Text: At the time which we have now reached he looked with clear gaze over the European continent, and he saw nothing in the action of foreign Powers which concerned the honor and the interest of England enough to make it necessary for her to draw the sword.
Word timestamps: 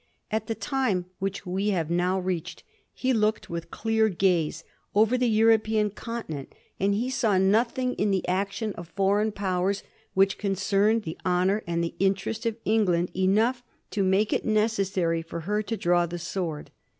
At 0.31 0.47
the 0.47 0.55
time 0.55 1.05
which 1.19 1.45
we 1.45 1.69
have 1.69 1.91
now 1.91 2.19
reached 2.19 2.63
he 2.91 3.13
looked 3.13 3.51
with 3.51 3.69
clear 3.69 4.09
gaze 4.09 4.63
over 4.95 5.15
the 5.15 5.29
European 5.29 5.91
continent, 5.91 6.55
and 6.79 6.95
he 6.95 7.11
saw 7.11 7.37
nothing 7.37 7.93
in 7.93 8.09
the 8.09 8.27
action 8.27 8.73
of 8.73 8.87
foreign 8.87 9.31
Powers 9.31 9.83
which 10.15 10.39
concerned 10.39 11.03
the 11.03 11.19
honor 11.23 11.61
and 11.67 11.83
the 11.83 11.93
interest 11.99 12.47
of 12.47 12.57
England 12.65 13.11
enough 13.15 13.61
to 13.91 14.01
make 14.01 14.33
it 14.33 14.43
necessary 14.43 15.21
for 15.21 15.41
her 15.41 15.61
to 15.61 15.77
draw 15.77 16.07
the 16.07 16.17
sword. 16.17 16.71